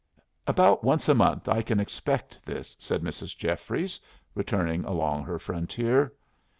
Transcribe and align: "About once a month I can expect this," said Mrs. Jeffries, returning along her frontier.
"About 0.47 0.83
once 0.83 1.07
a 1.07 1.13
month 1.13 1.47
I 1.47 1.61
can 1.61 1.79
expect 1.79 2.43
this," 2.43 2.75
said 2.79 3.03
Mrs. 3.03 3.37
Jeffries, 3.37 4.01
returning 4.33 4.83
along 4.83 5.25
her 5.25 5.37
frontier. 5.37 6.11